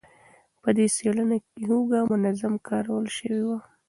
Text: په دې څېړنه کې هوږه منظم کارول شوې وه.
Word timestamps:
په 0.61 0.69
دې 0.77 0.85
څېړنه 0.95 1.37
کې 1.45 1.59
هوږه 1.69 1.99
منظم 2.11 2.53
کارول 2.67 3.05
شوې 3.17 3.41
وه. 3.47 3.59